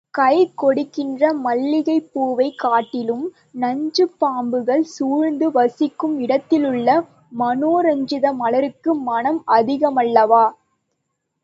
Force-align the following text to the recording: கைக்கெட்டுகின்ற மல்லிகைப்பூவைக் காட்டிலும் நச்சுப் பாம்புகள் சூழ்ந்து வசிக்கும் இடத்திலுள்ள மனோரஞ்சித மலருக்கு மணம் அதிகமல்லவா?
கைக்கெட்டுகின்ற 0.13 1.31
மல்லிகைப்பூவைக் 1.43 2.57
காட்டிலும் 2.57 3.25
நச்சுப் 3.55 4.17
பாம்புகள் 4.19 4.81
சூழ்ந்து 4.93 5.51
வசிக்கும் 5.51 6.19
இடத்திலுள்ள 6.19 6.89
மனோரஞ்சித 7.39 8.33
மலருக்கு 8.35 8.93
மணம் 9.03 9.41
அதிகமல்லவா? 9.51 10.45